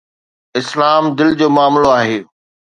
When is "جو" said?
1.39-1.47